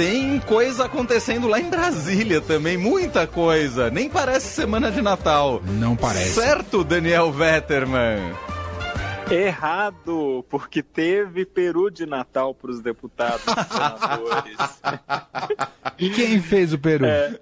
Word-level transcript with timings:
tem 0.00 0.40
coisa 0.40 0.86
acontecendo 0.86 1.46
lá 1.46 1.60
em 1.60 1.68
Brasília 1.68 2.40
também, 2.40 2.78
muita 2.78 3.26
coisa. 3.26 3.90
Nem 3.90 4.08
parece 4.08 4.46
semana 4.46 4.90
de 4.90 5.02
Natal. 5.02 5.60
Não 5.62 5.94
parece. 5.94 6.40
Certo, 6.40 6.82
Daniel 6.82 7.30
Vetterman? 7.30 8.32
Errado, 9.30 10.42
porque 10.48 10.82
teve 10.82 11.44
peru 11.44 11.90
de 11.90 12.06
Natal 12.06 12.54
para 12.54 12.70
os 12.70 12.80
deputados 12.80 13.42
e 13.44 13.74
senadores. 13.74 14.56
Quem 16.16 16.40
fez 16.40 16.72
o 16.72 16.78
peru? 16.78 17.04
É, 17.04 17.38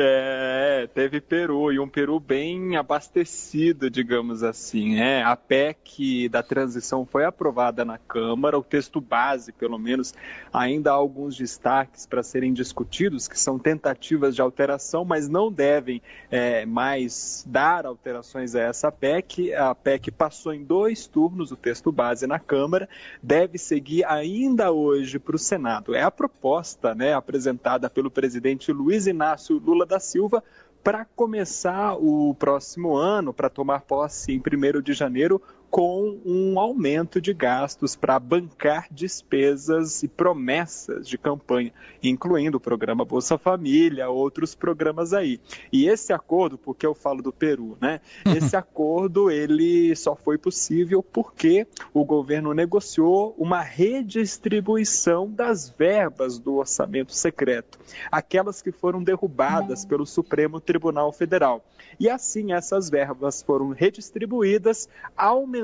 é, 0.00 0.88
teve 0.94 1.20
peru, 1.20 1.72
e 1.72 1.80
um 1.80 1.88
peru 1.88 2.20
bem 2.20 2.76
abastecido, 2.76 3.90
digamos 3.90 4.42
assim. 4.42 5.00
É, 5.00 5.22
a 5.22 5.34
PEC 5.34 6.28
da 6.28 6.42
transição 6.42 7.04
foi 7.04 7.24
aprovada 7.24 7.84
na 7.84 7.98
Câmara, 7.98 8.58
o 8.58 8.62
texto 8.62 9.00
base, 9.00 9.52
pelo 9.52 9.78
menos, 9.78 10.14
ainda 10.52 10.90
há 10.90 10.94
alguns 10.94 11.36
destaques 11.36 12.06
para 12.06 12.22
serem 12.22 12.52
discutidos, 12.52 13.26
que 13.26 13.38
são 13.38 13.58
tentativas 13.58 14.34
de 14.34 14.40
alteração, 14.40 15.04
mas 15.04 15.28
não 15.28 15.50
devem 15.50 16.00
é, 16.30 16.64
mais 16.64 17.44
dar 17.46 17.84
alterações 17.84 18.54
a 18.54 18.60
essa 18.60 18.92
PEC. 18.92 19.52
A 19.54 19.74
PEC 19.74 20.10
passou 20.10 20.52
em 20.52 20.62
dois 20.62 21.06
turnos, 21.06 21.50
o 21.50 21.56
texto 21.56 21.90
base 21.90 22.26
na 22.26 22.38
Câmara, 22.38 22.88
deve 23.22 23.58
seguir 23.58 24.04
ainda 24.04 24.70
hoje 24.70 25.18
para 25.18 25.34
o 25.34 25.38
Senado. 25.38 25.94
É 25.94 26.02
a 26.02 26.10
proposta 26.10 26.94
né, 26.94 27.14
apresentada 27.14 27.90
pelo 27.90 28.10
presidente 28.10 28.72
Luiz 28.72 29.06
Inácio 29.06 29.58
Lula 29.58 29.87
da 29.88 29.98
Silva 29.98 30.44
para 30.84 31.04
começar 31.04 31.96
o 31.96 32.34
próximo 32.34 32.96
ano, 32.96 33.34
para 33.34 33.50
tomar 33.50 33.80
posse 33.82 34.32
em 34.32 34.38
1 34.38 34.80
de 34.80 34.92
janeiro, 34.92 35.42
com 35.70 36.18
um 36.24 36.58
aumento 36.58 37.20
de 37.20 37.34
gastos 37.34 37.94
para 37.94 38.18
bancar 38.18 38.86
despesas 38.90 40.02
e 40.02 40.08
promessas 40.08 41.06
de 41.06 41.18
campanha, 41.18 41.72
incluindo 42.02 42.56
o 42.56 42.60
programa 42.60 43.04
Bolsa 43.04 43.36
Família, 43.36 44.08
outros 44.08 44.54
programas 44.54 45.12
aí. 45.12 45.38
E 45.70 45.86
esse 45.86 46.12
acordo, 46.12 46.56
porque 46.56 46.86
eu 46.86 46.94
falo 46.94 47.22
do 47.22 47.32
Peru, 47.32 47.76
né? 47.80 48.00
Esse 48.24 48.56
acordo 48.56 49.30
ele 49.30 49.94
só 49.94 50.16
foi 50.16 50.38
possível 50.38 51.02
porque 51.02 51.66
o 51.92 52.04
governo 52.04 52.54
negociou 52.54 53.34
uma 53.38 53.60
redistribuição 53.60 55.30
das 55.30 55.68
verbas 55.68 56.38
do 56.38 56.56
orçamento 56.56 57.12
secreto, 57.12 57.78
aquelas 58.10 58.62
que 58.62 58.72
foram 58.72 59.02
derrubadas 59.02 59.84
pelo 59.84 60.06
Supremo 60.06 60.60
Tribunal 60.60 61.12
Federal. 61.12 61.62
E 62.00 62.08
assim 62.08 62.52
essas 62.52 62.88
verbas 62.88 63.42
foram 63.42 63.70
redistribuídas, 63.70 64.88
aumentando 65.16 65.57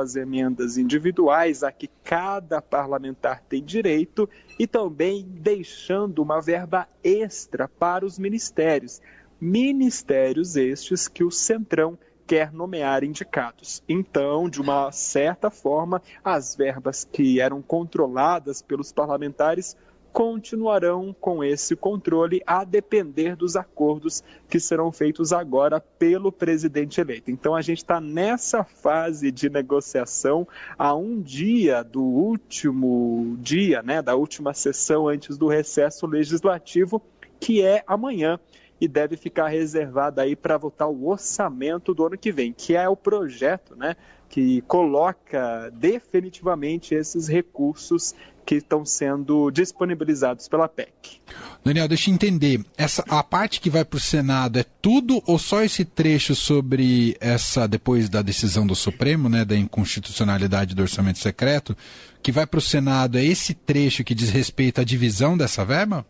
as 0.00 0.16
emendas 0.16 0.76
individuais 0.76 1.62
a 1.62 1.70
que 1.70 1.88
cada 2.02 2.60
parlamentar 2.60 3.42
tem 3.48 3.62
direito 3.62 4.28
e 4.58 4.66
também 4.66 5.24
deixando 5.26 6.22
uma 6.22 6.40
verba 6.40 6.88
extra 7.02 7.68
para 7.68 8.04
os 8.04 8.18
ministérios. 8.18 9.00
Ministérios 9.40 10.56
estes 10.56 11.08
que 11.08 11.24
o 11.24 11.30
Centrão 11.30 11.98
quer 12.26 12.52
nomear 12.52 13.02
indicados. 13.02 13.82
Então, 13.88 14.48
de 14.48 14.60
uma 14.60 14.92
certa 14.92 15.50
forma, 15.50 16.00
as 16.22 16.54
verbas 16.54 17.04
que 17.04 17.40
eram 17.40 17.60
controladas 17.60 18.62
pelos 18.62 18.92
parlamentares 18.92 19.76
continuarão 20.12 21.14
com 21.20 21.42
esse 21.42 21.76
controle 21.76 22.42
a 22.46 22.64
depender 22.64 23.36
dos 23.36 23.56
acordos 23.56 24.22
que 24.48 24.58
serão 24.58 24.90
feitos 24.90 25.32
agora 25.32 25.80
pelo 25.80 26.32
presidente 26.32 27.00
eleito. 27.00 27.30
Então 27.30 27.54
a 27.54 27.62
gente 27.62 27.78
está 27.78 28.00
nessa 28.00 28.64
fase 28.64 29.30
de 29.30 29.48
negociação 29.48 30.46
a 30.78 30.94
um 30.94 31.20
dia 31.20 31.82
do 31.82 32.02
último 32.02 33.36
dia, 33.40 33.82
né, 33.82 34.02
da 34.02 34.14
última 34.14 34.52
sessão 34.52 35.08
antes 35.08 35.38
do 35.38 35.46
recesso 35.46 36.06
legislativo, 36.06 37.00
que 37.38 37.62
é 37.62 37.82
amanhã 37.86 38.38
e 38.80 38.88
deve 38.88 39.16
ficar 39.16 39.48
reservada 39.48 40.22
aí 40.22 40.34
para 40.34 40.56
votar 40.56 40.88
o 40.88 41.08
orçamento 41.08 41.92
do 41.92 42.06
ano 42.06 42.16
que 42.16 42.32
vem, 42.32 42.52
que 42.52 42.74
é 42.74 42.88
o 42.88 42.96
projeto, 42.96 43.76
né, 43.76 43.94
que 44.28 44.62
coloca 44.62 45.70
definitivamente 45.74 46.94
esses 46.94 47.28
recursos 47.28 48.14
que 48.46 48.56
estão 48.56 48.84
sendo 48.84 49.50
disponibilizados 49.50 50.48
pela 50.48 50.66
PEC. 50.66 51.20
Daniel, 51.62 51.86
deixa 51.86 52.10
eu 52.10 52.14
entender. 52.14 52.64
Essa, 52.76 53.04
a 53.08 53.22
parte 53.22 53.60
que 53.60 53.68
vai 53.68 53.84
para 53.84 53.96
o 53.96 54.00
Senado 54.00 54.58
é 54.58 54.64
tudo 54.80 55.22
ou 55.26 55.38
só 55.38 55.62
esse 55.62 55.84
trecho 55.84 56.34
sobre 56.34 57.16
essa, 57.20 57.68
depois 57.68 58.08
da 58.08 58.22
decisão 58.22 58.66
do 58.66 58.74
Supremo, 58.74 59.28
né, 59.28 59.44
da 59.44 59.56
inconstitucionalidade 59.56 60.74
do 60.74 60.82
orçamento 60.82 61.18
secreto, 61.18 61.76
que 62.22 62.32
vai 62.32 62.46
para 62.46 62.58
o 62.58 62.62
Senado, 62.62 63.18
é 63.18 63.24
esse 63.24 63.52
trecho 63.54 64.02
que 64.02 64.14
diz 64.14 64.30
respeito 64.30 64.80
à 64.80 64.84
divisão 64.84 65.36
dessa 65.36 65.64
verba? 65.64 66.04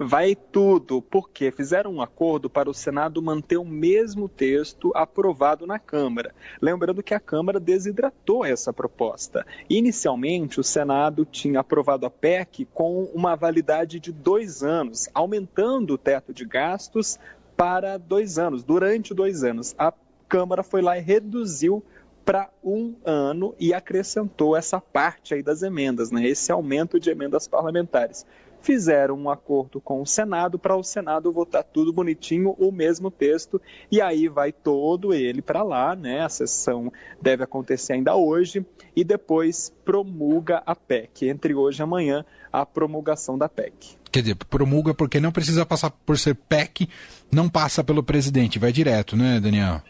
Vai 0.00 0.36
tudo, 0.36 1.02
porque 1.02 1.50
fizeram 1.50 1.94
um 1.94 2.00
acordo 2.00 2.48
para 2.48 2.70
o 2.70 2.74
Senado 2.74 3.20
manter 3.20 3.56
o 3.56 3.64
mesmo 3.64 4.28
texto 4.28 4.92
aprovado 4.94 5.66
na 5.66 5.76
Câmara. 5.76 6.32
Lembrando 6.62 7.02
que 7.02 7.14
a 7.14 7.18
Câmara 7.18 7.58
desidratou 7.58 8.44
essa 8.44 8.72
proposta. 8.72 9.44
Inicialmente, 9.68 10.60
o 10.60 10.64
Senado 10.64 11.24
tinha 11.24 11.58
aprovado 11.58 12.06
a 12.06 12.10
PEC 12.10 12.64
com 12.72 13.10
uma 13.12 13.34
validade 13.34 13.98
de 13.98 14.12
dois 14.12 14.62
anos, 14.62 15.08
aumentando 15.12 15.94
o 15.94 15.98
teto 15.98 16.32
de 16.32 16.44
gastos 16.44 17.18
para 17.56 17.98
dois 17.98 18.38
anos, 18.38 18.62
durante 18.62 19.12
dois 19.12 19.42
anos. 19.42 19.74
A 19.76 19.92
Câmara 20.28 20.62
foi 20.62 20.80
lá 20.80 20.96
e 20.96 21.00
reduziu 21.00 21.82
para 22.24 22.48
um 22.62 22.94
ano 23.04 23.52
e 23.58 23.74
acrescentou 23.74 24.54
essa 24.54 24.80
parte 24.80 25.34
aí 25.34 25.42
das 25.42 25.62
emendas, 25.62 26.12
né? 26.12 26.24
esse 26.24 26.52
aumento 26.52 27.00
de 27.00 27.10
emendas 27.10 27.48
parlamentares 27.48 28.24
fizeram 28.60 29.16
um 29.16 29.30
acordo 29.30 29.80
com 29.80 30.00
o 30.02 30.06
Senado 30.06 30.58
para 30.58 30.76
o 30.76 30.82
Senado 30.82 31.32
votar 31.32 31.64
tudo 31.64 31.92
bonitinho, 31.92 32.54
o 32.58 32.70
mesmo 32.72 33.10
texto, 33.10 33.60
e 33.90 34.00
aí 34.00 34.28
vai 34.28 34.52
todo 34.52 35.14
ele 35.14 35.42
para 35.42 35.62
lá, 35.62 35.94
né? 35.94 36.20
A 36.22 36.28
sessão 36.28 36.92
deve 37.20 37.44
acontecer 37.44 37.94
ainda 37.94 38.16
hoje 38.16 38.64
e 38.94 39.04
depois 39.04 39.72
promulga 39.84 40.62
a 40.66 40.74
PEC. 40.74 41.28
Entre 41.28 41.54
hoje 41.54 41.80
e 41.80 41.84
amanhã, 41.84 42.24
a 42.52 42.64
promulgação 42.66 43.38
da 43.38 43.48
PEC. 43.48 43.96
Quer 44.10 44.22
dizer, 44.22 44.36
promulga 44.36 44.94
porque 44.94 45.20
não 45.20 45.30
precisa 45.30 45.66
passar 45.66 45.90
por 45.90 46.18
ser 46.18 46.34
PEC, 46.34 46.88
não 47.30 47.48
passa 47.48 47.84
pelo 47.84 48.02
presidente, 48.02 48.58
vai 48.58 48.72
direto, 48.72 49.16
né, 49.16 49.38
Daniel? 49.38 49.82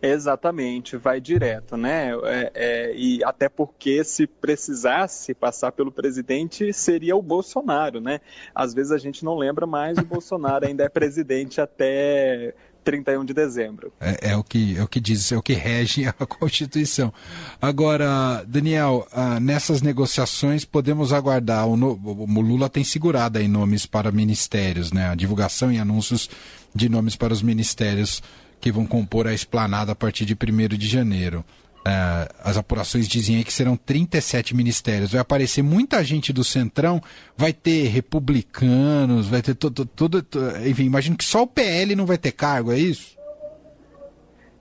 Exatamente, 0.00 0.96
vai 0.96 1.20
direto, 1.20 1.76
né? 1.76 2.10
É, 2.24 2.52
é, 2.54 2.94
e 2.94 3.24
até 3.24 3.48
porque 3.48 4.04
se 4.04 4.26
precisasse 4.26 5.34
passar 5.34 5.72
pelo 5.72 5.90
presidente, 5.90 6.72
seria 6.72 7.16
o 7.16 7.22
Bolsonaro, 7.22 8.00
né? 8.00 8.20
Às 8.54 8.74
vezes 8.74 8.92
a 8.92 8.98
gente 8.98 9.24
não 9.24 9.36
lembra 9.36 9.66
mais, 9.66 9.96
o 9.98 10.04
Bolsonaro 10.06 10.66
ainda 10.66 10.84
é 10.84 10.88
presidente 10.88 11.60
até 11.60 12.54
31 12.84 13.24
de 13.24 13.34
dezembro. 13.34 13.92
É, 13.98 14.30
é, 14.30 14.36
o 14.36 14.44
que, 14.44 14.76
é 14.76 14.82
o 14.82 14.86
que 14.86 15.00
diz, 15.00 15.32
é 15.32 15.36
o 15.36 15.42
que 15.42 15.54
rege 15.54 16.06
a 16.06 16.12
Constituição. 16.24 17.12
Agora, 17.60 18.44
Daniel, 18.46 19.08
ah, 19.10 19.40
nessas 19.40 19.82
negociações 19.82 20.64
podemos 20.64 21.12
aguardar, 21.12 21.66
o, 21.66 21.72
o 21.74 22.40
Lula 22.40 22.68
tem 22.68 22.84
segurado 22.84 23.38
aí 23.38 23.48
nomes 23.48 23.86
para 23.86 24.12
ministérios, 24.12 24.92
né? 24.92 25.08
A 25.08 25.14
divulgação 25.16 25.72
e 25.72 25.78
anúncios 25.78 26.30
de 26.72 26.88
nomes 26.88 27.16
para 27.16 27.32
os 27.32 27.42
ministérios 27.42 28.22
que 28.60 28.72
vão 28.72 28.86
compor 28.86 29.26
a 29.26 29.34
esplanada 29.34 29.92
a 29.92 29.94
partir 29.94 30.24
de 30.24 30.34
1 30.34 30.76
de 30.76 30.88
janeiro. 30.88 31.44
Uh, 31.86 32.26
as 32.42 32.56
apurações 32.56 33.06
dizem 33.06 33.36
aí 33.36 33.44
que 33.44 33.52
serão 33.52 33.76
37 33.76 34.56
ministérios. 34.56 35.12
Vai 35.12 35.20
aparecer 35.20 35.62
muita 35.62 36.02
gente 36.02 36.32
do 36.32 36.42
Centrão, 36.42 37.00
vai 37.36 37.52
ter 37.52 37.86
republicanos, 37.86 39.28
vai 39.28 39.40
ter 39.40 39.54
todo. 39.54 39.86
todo, 39.86 40.26
enfim, 40.66 40.82
imagino 40.82 41.16
que 41.16 41.24
só 41.24 41.42
o 41.42 41.46
PL 41.46 41.94
não 41.94 42.04
vai 42.04 42.18
ter 42.18 42.32
cargo, 42.32 42.72
é 42.72 42.78
isso? 42.78 43.15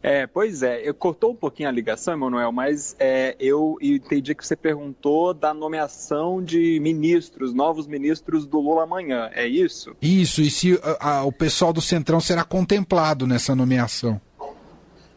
É, 0.08 0.28
pois 0.28 0.62
é, 0.62 0.88
eu 0.88 0.94
cortou 0.94 1.32
um 1.32 1.36
pouquinho 1.36 1.68
a 1.68 1.72
ligação, 1.72 2.14
Emanuel, 2.14 2.52
mas 2.52 2.96
é, 3.00 3.36
eu 3.40 3.76
entendi 3.82 4.36
que 4.36 4.46
você 4.46 4.56
perguntou 4.56 5.34
da 5.34 5.52
nomeação 5.52 6.44
de 6.44 6.80
ministros, 6.80 7.56
novos 7.56 7.88
ministros 7.88 8.46
do 8.46 8.60
Lula 8.60 8.84
amanhã, 8.84 9.32
é 9.34 9.48
isso? 9.48 9.96
Isso, 10.00 10.44
e 10.44 10.52
se 10.52 10.80
a, 11.00 11.10
a, 11.10 11.24
o 11.24 11.32
pessoal 11.32 11.74
do 11.74 11.82
Centrão 11.82 12.20
será 12.20 12.44
contemplado 12.44 13.26
nessa 13.26 13.56
nomeação? 13.56 14.22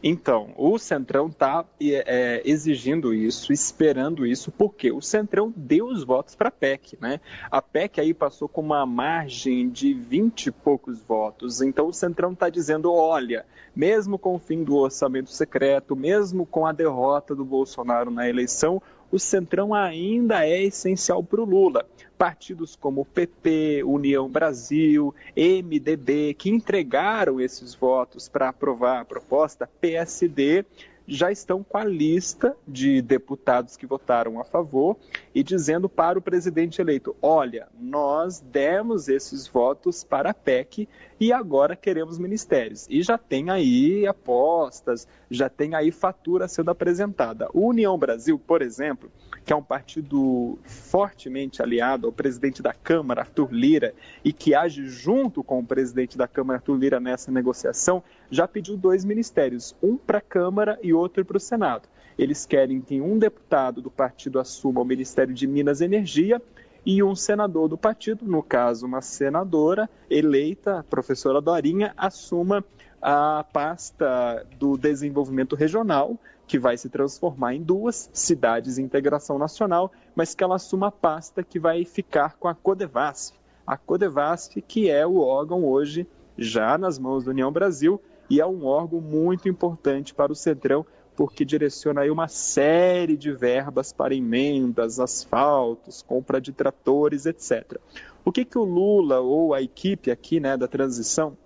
Então, 0.02 0.50
o 0.56 0.78
Centrão 0.78 1.26
está 1.26 1.64
é, 1.80 2.40
exigindo 2.44 3.12
isso, 3.12 3.52
esperando 3.52 4.24
isso, 4.24 4.52
porque 4.52 4.92
o 4.92 5.00
Centrão 5.00 5.52
deu 5.56 5.86
os 5.86 6.04
votos 6.04 6.36
para 6.36 6.48
a 6.48 6.52
PEC, 6.52 6.96
né? 7.00 7.20
A 7.50 7.60
PEC 7.60 8.00
aí 8.00 8.14
passou 8.14 8.48
com 8.48 8.60
uma 8.60 8.86
margem 8.86 9.68
de 9.68 9.92
20 9.92 10.46
e 10.46 10.50
poucos 10.52 11.02
votos. 11.02 11.60
Então, 11.60 11.88
o 11.88 11.92
Centrão 11.92 12.32
está 12.32 12.48
dizendo: 12.48 12.92
olha, 12.92 13.44
mesmo 13.74 14.18
com 14.18 14.36
o 14.36 14.38
fim 14.38 14.62
do 14.62 14.76
orçamento 14.76 15.30
secreto, 15.30 15.96
mesmo 15.96 16.46
com 16.46 16.64
a 16.64 16.72
derrota 16.72 17.34
do 17.34 17.44
Bolsonaro 17.44 18.10
na 18.10 18.28
eleição, 18.28 18.80
o 19.10 19.18
Centrão 19.18 19.74
ainda 19.74 20.46
é 20.46 20.62
essencial 20.62 21.22
para 21.22 21.40
o 21.40 21.44
Lula. 21.44 21.86
Partidos 22.16 22.74
como 22.74 23.04
PP, 23.04 23.82
União 23.84 24.28
Brasil, 24.28 25.14
MDB, 25.36 26.34
que 26.34 26.50
entregaram 26.50 27.40
esses 27.40 27.74
votos 27.74 28.28
para 28.28 28.48
aprovar 28.48 29.00
a 29.00 29.04
proposta, 29.04 29.68
PSD 29.80 30.64
já 31.08 31.32
estão 31.32 31.64
com 31.64 31.78
a 31.78 31.84
lista 31.84 32.54
de 32.66 33.00
deputados 33.00 33.78
que 33.78 33.86
votaram 33.86 34.38
a 34.38 34.44
favor 34.44 34.98
e 35.34 35.42
dizendo 35.42 35.88
para 35.88 36.18
o 36.18 36.22
presidente 36.22 36.82
eleito: 36.82 37.16
olha, 37.22 37.66
nós 37.80 38.40
demos 38.40 39.08
esses 39.08 39.48
votos 39.48 40.04
para 40.04 40.30
a 40.30 40.34
PEC 40.34 40.86
e 41.18 41.32
agora 41.32 41.74
queremos 41.74 42.18
ministérios. 42.18 42.86
E 42.90 43.02
já 43.02 43.16
tem 43.16 43.48
aí 43.48 44.06
apostas, 44.06 45.08
já 45.30 45.48
tem 45.48 45.74
aí 45.74 45.90
fatura 45.90 46.46
sendo 46.46 46.70
apresentada. 46.70 47.48
O 47.54 47.66
União 47.66 47.96
Brasil, 47.96 48.38
por 48.38 48.60
exemplo, 48.60 49.10
que 49.46 49.52
é 49.52 49.56
um 49.56 49.62
partido 49.62 50.58
fortemente 50.62 51.62
aliado 51.62 52.06
ao 52.06 52.12
presidente 52.12 52.62
da 52.62 52.74
Câmara, 52.74 53.22
Arthur 53.22 53.50
Lira, 53.50 53.94
e 54.22 54.30
que 54.30 54.54
age 54.54 54.86
junto 54.86 55.42
com 55.42 55.58
o 55.58 55.66
presidente 55.66 56.18
da 56.18 56.28
Câmara, 56.28 56.58
Arthur 56.58 56.76
Lira, 56.76 57.00
nessa 57.00 57.32
negociação, 57.32 58.02
já 58.30 58.46
pediu 58.46 58.76
dois 58.76 59.04
ministérios, 59.04 59.74
um 59.82 59.96
para 59.96 60.18
a 60.18 60.22
Câmara 60.22 60.78
e 60.82 60.92
outro 60.92 61.24
para 61.24 61.36
o 61.36 61.40
Senado. 61.40 61.88
Eles 62.18 62.44
querem 62.44 62.80
que 62.80 63.00
um 63.00 63.18
deputado 63.18 63.80
do 63.80 63.90
partido 63.90 64.40
assuma 64.40 64.80
o 64.80 64.84
Ministério 64.84 65.32
de 65.32 65.46
Minas 65.46 65.80
e 65.80 65.84
Energia 65.84 66.42
e 66.84 67.02
um 67.02 67.14
senador 67.14 67.68
do 67.68 67.76
partido, 67.76 68.24
no 68.24 68.42
caso 68.42 68.86
uma 68.86 69.00
senadora 69.02 69.88
eleita, 70.10 70.80
a 70.80 70.82
professora 70.82 71.40
Dorinha, 71.40 71.92
assuma 71.96 72.64
a 73.00 73.44
pasta 73.52 74.44
do 74.58 74.76
desenvolvimento 74.76 75.54
regional, 75.54 76.18
que 76.46 76.58
vai 76.58 76.76
se 76.76 76.88
transformar 76.88 77.54
em 77.54 77.62
duas 77.62 78.10
cidades 78.12 78.78
em 78.78 78.84
integração 78.84 79.38
nacional, 79.38 79.92
mas 80.16 80.34
que 80.34 80.42
ela 80.42 80.56
assuma 80.56 80.88
a 80.88 80.92
pasta 80.92 81.42
que 81.42 81.58
vai 81.58 81.84
ficar 81.84 82.36
com 82.36 82.48
a 82.48 82.54
Codevasf. 82.54 83.36
A 83.66 83.76
Codevasf, 83.76 84.60
que 84.62 84.88
é 84.88 85.06
o 85.06 85.18
órgão 85.18 85.64
hoje 85.64 86.06
já 86.38 86.78
nas 86.78 86.98
mãos 86.98 87.24
da 87.24 87.32
União 87.32 87.52
Brasil, 87.52 88.00
e 88.28 88.40
é 88.40 88.46
um 88.46 88.64
órgão 88.66 89.00
muito 89.00 89.48
importante 89.48 90.14
para 90.14 90.32
o 90.32 90.36
Centrão, 90.36 90.84
porque 91.16 91.44
direciona 91.44 92.02
aí 92.02 92.10
uma 92.10 92.28
série 92.28 93.16
de 93.16 93.32
verbas 93.32 93.92
para 93.92 94.14
emendas, 94.14 95.00
asfaltos, 95.00 96.02
compra 96.02 96.40
de 96.40 96.52
tratores, 96.52 97.26
etc. 97.26 97.78
O 98.24 98.30
que, 98.30 98.44
que 98.44 98.58
o 98.58 98.64
Lula 98.64 99.20
ou 99.20 99.52
a 99.52 99.60
equipe 99.60 100.10
aqui 100.10 100.38
né, 100.38 100.56
da 100.56 100.68
transição 100.68 101.36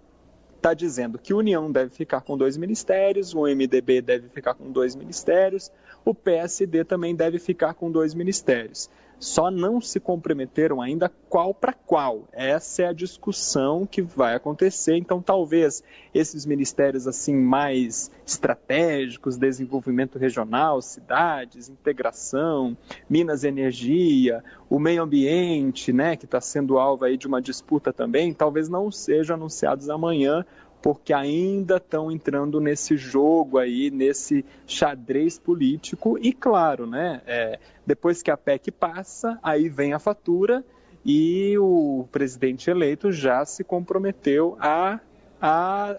está 0.56 0.74
dizendo 0.74 1.18
que 1.18 1.32
a 1.32 1.36
União 1.36 1.72
deve 1.72 1.90
ficar 1.90 2.20
com 2.20 2.36
dois 2.36 2.56
ministérios, 2.56 3.34
o 3.34 3.42
MDB 3.42 4.00
deve 4.00 4.28
ficar 4.28 4.54
com 4.54 4.70
dois 4.70 4.94
ministérios, 4.94 5.72
o 6.04 6.14
PSD 6.14 6.84
também 6.84 7.16
deve 7.16 7.38
ficar 7.38 7.74
com 7.74 7.90
dois 7.90 8.14
ministérios. 8.14 8.88
Só 9.22 9.52
não 9.52 9.80
se 9.80 10.00
comprometeram 10.00 10.82
ainda 10.82 11.08
qual 11.28 11.54
para 11.54 11.72
qual. 11.72 12.26
Essa 12.32 12.82
é 12.82 12.86
a 12.88 12.92
discussão 12.92 13.86
que 13.86 14.02
vai 14.02 14.34
acontecer. 14.34 14.96
Então, 14.96 15.22
talvez 15.22 15.80
esses 16.12 16.44
ministérios 16.44 17.06
assim 17.06 17.36
mais 17.36 18.10
estratégicos, 18.26 19.36
desenvolvimento 19.36 20.18
regional, 20.18 20.82
cidades, 20.82 21.68
integração, 21.68 22.76
Minas 23.08 23.44
e 23.44 23.48
Energia, 23.48 24.42
o 24.68 24.80
meio 24.80 25.04
ambiente, 25.04 25.92
né, 25.92 26.16
que 26.16 26.24
está 26.24 26.40
sendo 26.40 26.76
alvo 26.76 27.04
aí 27.04 27.16
de 27.16 27.28
uma 27.28 27.40
disputa 27.40 27.92
também, 27.92 28.34
talvez 28.34 28.68
não 28.68 28.90
sejam 28.90 29.36
anunciados 29.36 29.88
amanhã 29.88 30.44
porque 30.82 31.12
ainda 31.12 31.76
estão 31.76 32.10
entrando 32.10 32.60
nesse 32.60 32.96
jogo 32.96 33.56
aí, 33.56 33.90
nesse 33.90 34.44
xadrez 34.66 35.38
político. 35.38 36.18
E 36.20 36.32
claro, 36.32 36.86
né, 36.86 37.22
é, 37.24 37.60
depois 37.86 38.20
que 38.20 38.30
a 38.30 38.36
PEC 38.36 38.72
passa, 38.72 39.38
aí 39.42 39.68
vem 39.68 39.92
a 39.92 40.00
fatura 40.00 40.64
e 41.04 41.56
o 41.58 42.06
presidente 42.10 42.68
eleito 42.68 43.12
já 43.12 43.44
se 43.44 43.62
comprometeu 43.62 44.56
a, 44.60 44.98
a, 45.40 45.90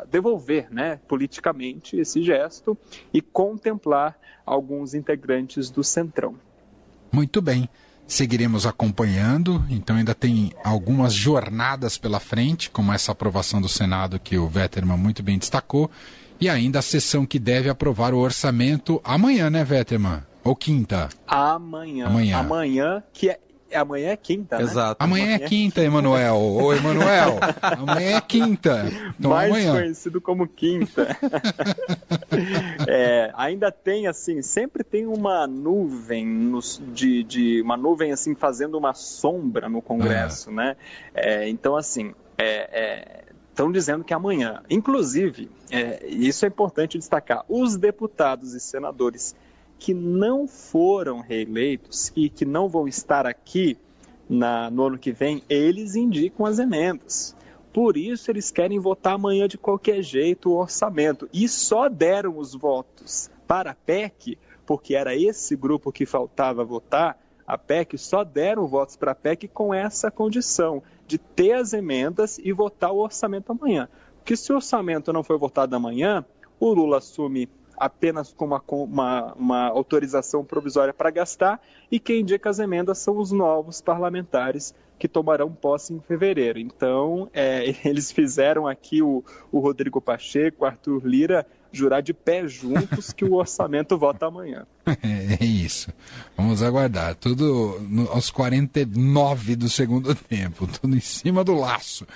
a 0.00 0.04
devolver 0.10 0.72
né, 0.72 0.98
politicamente 1.06 1.98
esse 1.98 2.22
gesto 2.22 2.76
e 3.12 3.20
contemplar 3.20 4.18
alguns 4.46 4.94
integrantes 4.94 5.70
do 5.70 5.84
Centrão. 5.84 6.34
Muito 7.12 7.42
bem 7.42 7.68
seguiremos 8.10 8.66
acompanhando. 8.66 9.64
Então 9.70 9.96
ainda 9.96 10.14
tem 10.14 10.52
algumas 10.64 11.14
jornadas 11.14 11.96
pela 11.96 12.18
frente, 12.18 12.68
como 12.68 12.92
essa 12.92 13.12
aprovação 13.12 13.60
do 13.60 13.68
Senado 13.68 14.18
que 14.18 14.36
o 14.36 14.48
Vetterman 14.48 14.96
muito 14.96 15.22
bem 15.22 15.38
destacou, 15.38 15.90
e 16.40 16.48
ainda 16.48 16.80
a 16.80 16.82
sessão 16.82 17.24
que 17.24 17.38
deve 17.38 17.68
aprovar 17.68 18.12
o 18.12 18.18
orçamento 18.18 19.00
amanhã, 19.04 19.48
né, 19.48 19.62
Vetterman? 19.62 20.22
Ou 20.42 20.56
quinta? 20.56 21.08
Amanhã. 21.26 22.06
Amanhã. 22.06 22.38
Amanhã, 22.38 23.02
que 23.12 23.30
é 23.30 23.38
Amanhã 23.74 24.10
é 24.10 24.16
quinta, 24.16 24.58
né? 24.58 24.62
Exato. 24.62 25.02
Amanhã, 25.02 25.24
amanhã 25.24 25.36
é 25.36 25.38
quinta, 25.48 25.82
Emanuel. 25.82 26.36
Ô, 26.36 26.72
Emanuel, 26.72 27.38
amanhã 27.62 28.16
é 28.16 28.20
quinta. 28.20 28.84
Então, 29.18 29.30
Mais 29.30 29.50
amanhã. 29.50 29.72
conhecido 29.72 30.20
como 30.20 30.46
quinta. 30.46 31.16
é, 32.88 33.30
ainda 33.34 33.70
tem, 33.70 34.06
assim, 34.06 34.42
sempre 34.42 34.82
tem 34.82 35.06
uma 35.06 35.46
nuvem 35.46 36.26
nos, 36.26 36.82
de, 36.92 37.22
de, 37.22 37.62
uma 37.62 37.76
nuvem, 37.76 38.12
assim, 38.12 38.34
fazendo 38.34 38.76
uma 38.76 38.94
sombra 38.94 39.68
no 39.68 39.80
Congresso, 39.80 40.50
é. 40.50 40.52
né? 40.52 40.76
É, 41.14 41.48
então, 41.48 41.76
assim, 41.76 42.14
estão 43.50 43.68
é, 43.68 43.72
dizendo 43.72 44.04
que 44.04 44.14
amanhã, 44.14 44.62
inclusive, 44.68 45.50
é, 45.70 46.06
isso 46.06 46.44
é 46.44 46.48
importante 46.48 46.98
destacar, 46.98 47.44
os 47.48 47.76
deputados 47.76 48.54
e 48.54 48.60
senadores 48.60 49.34
que 49.80 49.94
não 49.94 50.46
foram 50.46 51.20
reeleitos 51.20 52.12
e 52.14 52.28
que 52.28 52.44
não 52.44 52.68
vão 52.68 52.86
estar 52.86 53.26
aqui 53.26 53.78
na, 54.28 54.70
no 54.70 54.84
ano 54.84 54.98
que 54.98 55.10
vem, 55.10 55.42
eles 55.48 55.96
indicam 55.96 56.44
as 56.44 56.58
emendas. 56.58 57.34
Por 57.72 57.96
isso, 57.96 58.30
eles 58.30 58.50
querem 58.50 58.78
votar 58.78 59.14
amanhã 59.14 59.48
de 59.48 59.56
qualquer 59.56 60.02
jeito 60.02 60.50
o 60.50 60.58
orçamento. 60.58 61.28
E 61.32 61.48
só 61.48 61.88
deram 61.88 62.36
os 62.36 62.54
votos 62.54 63.30
para 63.46 63.70
a 63.70 63.74
PEC, 63.74 64.36
porque 64.66 64.94
era 64.94 65.16
esse 65.16 65.56
grupo 65.56 65.90
que 65.90 66.04
faltava 66.04 66.62
votar, 66.62 67.18
a 67.46 67.56
PEC, 67.56 67.96
só 67.96 68.22
deram 68.22 68.66
votos 68.66 68.96
para 68.96 69.12
a 69.12 69.14
PEC 69.14 69.48
com 69.48 69.72
essa 69.72 70.10
condição 70.10 70.82
de 71.06 71.16
ter 71.16 71.52
as 71.52 71.72
emendas 71.72 72.38
e 72.38 72.52
votar 72.52 72.92
o 72.92 72.98
orçamento 72.98 73.50
amanhã. 73.50 73.88
Porque 74.18 74.36
se 74.36 74.52
o 74.52 74.56
orçamento 74.56 75.10
não 75.12 75.24
for 75.24 75.38
votado 75.38 75.74
amanhã, 75.74 76.24
o 76.60 76.72
Lula 76.72 76.98
assume 76.98 77.48
apenas 77.80 78.30
com 78.30 78.44
uma, 78.44 78.62
uma, 78.68 79.32
uma 79.32 79.66
autorização 79.68 80.44
provisória 80.44 80.92
para 80.92 81.10
gastar, 81.10 81.58
e 81.90 81.98
quem 81.98 82.20
indica 82.20 82.50
as 82.50 82.58
emendas 82.58 82.98
são 82.98 83.16
os 83.16 83.32
novos 83.32 83.80
parlamentares 83.80 84.74
que 84.98 85.08
tomarão 85.08 85.50
posse 85.50 85.94
em 85.94 86.00
fevereiro. 86.00 86.58
Então, 86.58 87.30
é, 87.32 87.64
eles 87.88 88.12
fizeram 88.12 88.68
aqui 88.68 89.00
o, 89.00 89.24
o 89.50 89.58
Rodrigo 89.58 89.98
Pacheco, 89.98 90.66
Arthur 90.66 91.06
Lira, 91.06 91.46
jurar 91.72 92.02
de 92.02 92.12
pé 92.12 92.46
juntos 92.46 93.12
que 93.12 93.24
o 93.24 93.34
orçamento 93.34 93.96
vota 93.96 94.26
amanhã. 94.26 94.66
É 95.40 95.44
isso. 95.44 95.92
Vamos 96.36 96.62
aguardar. 96.62 97.14
Tudo 97.14 97.78
no, 97.88 98.10
aos 98.10 98.30
49 98.30 99.54
do 99.54 99.68
segundo 99.68 100.14
tempo. 100.14 100.66
Tudo 100.66 100.96
em 100.96 101.00
cima 101.00 101.44
do 101.44 101.54
laço. 101.54 102.06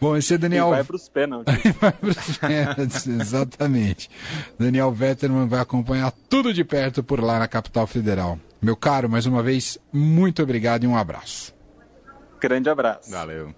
Bom, 0.00 0.16
esse 0.16 0.34
é 0.34 0.38
Daniel. 0.38 0.68
E 0.68 0.70
vai 0.70 0.84
para 0.84 0.96
os 0.96 1.08
pênaltis. 1.08 1.54
vai 1.80 1.92
para 1.92 2.08
os 2.08 2.38
pênaltis, 2.38 3.06
exatamente. 3.20 4.10
Daniel 4.58 4.90
Vetterman 4.90 5.46
vai 5.46 5.60
acompanhar 5.60 6.12
tudo 6.28 6.52
de 6.52 6.64
perto 6.64 7.02
por 7.02 7.22
lá 7.22 7.38
na 7.38 7.48
capital 7.48 7.86
federal. 7.86 8.38
Meu 8.60 8.76
caro, 8.76 9.08
mais 9.08 9.26
uma 9.26 9.42
vez, 9.42 9.78
muito 9.92 10.42
obrigado 10.42 10.84
e 10.84 10.86
um 10.86 10.96
abraço. 10.96 11.54
Grande 12.40 12.68
abraço. 12.68 13.10
Valeu. 13.10 13.54